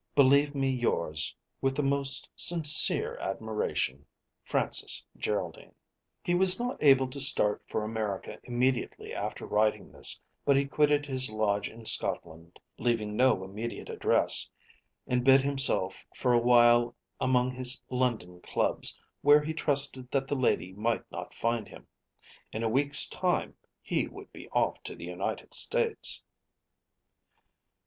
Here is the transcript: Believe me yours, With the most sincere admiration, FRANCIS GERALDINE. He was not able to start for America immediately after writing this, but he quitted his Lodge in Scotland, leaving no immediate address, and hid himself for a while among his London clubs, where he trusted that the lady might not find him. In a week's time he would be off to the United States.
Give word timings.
Believe 0.15 0.55
me 0.55 0.71
yours, 0.71 1.35
With 1.61 1.75
the 1.75 1.83
most 1.83 2.27
sincere 2.35 3.17
admiration, 3.19 4.07
FRANCIS 4.45 5.05
GERALDINE. 5.19 5.75
He 6.23 6.33
was 6.33 6.59
not 6.59 6.81
able 6.83 7.07
to 7.07 7.19
start 7.19 7.61
for 7.67 7.83
America 7.83 8.39
immediately 8.43 9.13
after 9.13 9.45
writing 9.45 9.91
this, 9.91 10.19
but 10.43 10.55
he 10.57 10.65
quitted 10.65 11.05
his 11.05 11.29
Lodge 11.29 11.69
in 11.69 11.85
Scotland, 11.85 12.59
leaving 12.79 13.15
no 13.15 13.43
immediate 13.43 13.91
address, 13.91 14.49
and 15.05 15.23
hid 15.27 15.41
himself 15.43 16.03
for 16.15 16.33
a 16.33 16.39
while 16.39 16.95
among 17.19 17.51
his 17.51 17.79
London 17.91 18.41
clubs, 18.41 18.97
where 19.21 19.43
he 19.43 19.53
trusted 19.53 20.09
that 20.09 20.27
the 20.27 20.35
lady 20.35 20.73
might 20.73 21.03
not 21.11 21.35
find 21.35 21.67
him. 21.67 21.85
In 22.51 22.63
a 22.63 22.69
week's 22.69 23.07
time 23.07 23.55
he 23.83 24.07
would 24.07 24.33
be 24.33 24.49
off 24.49 24.81
to 24.85 24.95
the 24.95 25.05
United 25.05 25.53
States. 25.53 26.23